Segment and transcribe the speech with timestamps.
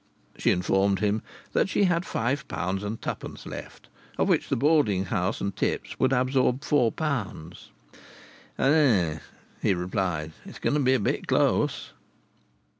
[0.35, 1.21] She informed him
[1.53, 5.99] that she had five pounds and twopence left, of which the boarding house and tips
[5.99, 7.69] would absorb four pounds.
[8.57, 9.19] "H'm!"
[9.61, 10.31] he replied.
[10.43, 11.91] "It's going to be a bit close."